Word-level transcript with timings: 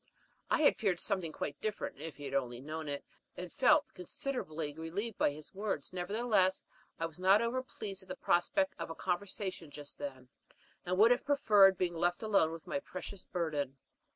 I 0.49 0.61
had 0.61 0.77
feared 0.77 0.99
something 0.99 1.31
quite 1.31 1.61
different, 1.61 1.99
if 1.99 2.15
he 2.17 2.23
had 2.25 2.33
only 2.33 2.59
known 2.59 2.87
it, 2.87 3.05
and 3.37 3.53
felt 3.53 3.93
considerably 3.93 4.73
relieved 4.73 5.19
by 5.19 5.29
his 5.29 5.53
words; 5.53 5.93
nevertheless, 5.93 6.63
I 6.99 7.05
was 7.05 7.19
not 7.19 7.39
over 7.39 7.61
pleased 7.61 8.01
at 8.01 8.09
the 8.09 8.15
prospect 8.15 8.73
of 8.79 8.89
a 8.89 8.95
conversation 8.95 9.69
just 9.69 9.99
then, 9.99 10.29
and 10.87 10.99
should 10.99 11.11
have 11.11 11.23
preferred 11.23 11.77
being 11.77 11.93
left 11.93 12.23
alone 12.23 12.51
with 12.51 12.65
my 12.65 12.79
precious 12.79 13.23
burden. 13.25 13.77